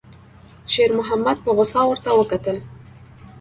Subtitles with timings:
[0.73, 2.57] شېرمحمد په غوسه ورته وکتل.